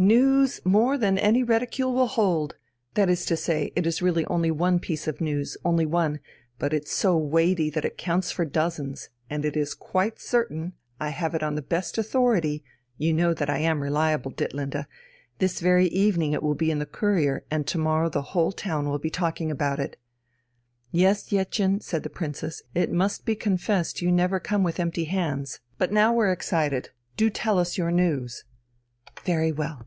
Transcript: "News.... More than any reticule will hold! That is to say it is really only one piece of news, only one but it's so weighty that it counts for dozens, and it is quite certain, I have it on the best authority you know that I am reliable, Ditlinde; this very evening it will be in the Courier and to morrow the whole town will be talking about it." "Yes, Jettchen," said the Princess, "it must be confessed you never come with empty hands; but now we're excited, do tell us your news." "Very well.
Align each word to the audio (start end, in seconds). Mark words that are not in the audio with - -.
"News.... 0.00 0.60
More 0.64 0.96
than 0.96 1.18
any 1.18 1.42
reticule 1.42 1.92
will 1.92 2.06
hold! 2.06 2.54
That 2.94 3.10
is 3.10 3.26
to 3.26 3.36
say 3.36 3.72
it 3.74 3.84
is 3.84 4.00
really 4.00 4.24
only 4.26 4.48
one 4.48 4.78
piece 4.78 5.08
of 5.08 5.20
news, 5.20 5.56
only 5.64 5.86
one 5.86 6.20
but 6.56 6.72
it's 6.72 6.92
so 6.92 7.16
weighty 7.18 7.68
that 7.70 7.84
it 7.84 7.98
counts 7.98 8.30
for 8.30 8.44
dozens, 8.44 9.08
and 9.28 9.44
it 9.44 9.56
is 9.56 9.74
quite 9.74 10.20
certain, 10.20 10.74
I 11.00 11.08
have 11.08 11.34
it 11.34 11.42
on 11.42 11.56
the 11.56 11.62
best 11.62 11.98
authority 11.98 12.62
you 12.96 13.12
know 13.12 13.34
that 13.34 13.50
I 13.50 13.58
am 13.58 13.82
reliable, 13.82 14.30
Ditlinde; 14.30 14.86
this 15.40 15.58
very 15.58 15.88
evening 15.88 16.32
it 16.32 16.44
will 16.44 16.54
be 16.54 16.70
in 16.70 16.78
the 16.78 16.86
Courier 16.86 17.44
and 17.50 17.66
to 17.66 17.76
morrow 17.78 18.08
the 18.08 18.22
whole 18.22 18.52
town 18.52 18.88
will 18.88 19.00
be 19.00 19.10
talking 19.10 19.50
about 19.50 19.80
it." 19.80 19.98
"Yes, 20.92 21.24
Jettchen," 21.26 21.80
said 21.82 22.04
the 22.04 22.08
Princess, 22.08 22.62
"it 22.72 22.92
must 22.92 23.24
be 23.26 23.34
confessed 23.34 24.00
you 24.00 24.12
never 24.12 24.38
come 24.38 24.62
with 24.62 24.78
empty 24.78 25.06
hands; 25.06 25.58
but 25.76 25.90
now 25.90 26.12
we're 26.14 26.30
excited, 26.30 26.90
do 27.16 27.28
tell 27.30 27.58
us 27.58 27.76
your 27.76 27.90
news." 27.90 28.44
"Very 29.26 29.50
well. 29.50 29.84